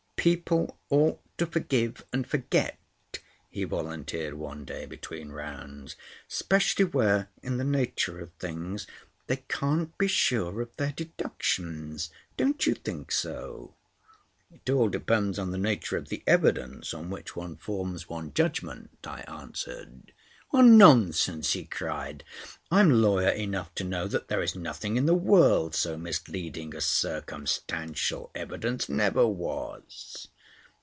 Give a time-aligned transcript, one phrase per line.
[0.21, 2.77] "People ought to forgive and forget,"
[3.49, 5.95] he volunteered one day between rounds.
[6.27, 8.85] "Specially where, in the nature of things,
[9.25, 12.11] they can't be sure of their deductions.
[12.37, 13.73] Don't you think so?"
[14.51, 18.91] "It all depends on the nature of the evidence on which one forms one's judgment,"
[19.03, 20.13] I answered.
[20.53, 22.25] "Nonsense!" he cried.
[22.69, 28.31] "I'm lawyer enough to know that there's nothing in the world so misleading as circumstantial
[28.35, 28.89] evidence.
[28.89, 30.27] Never was."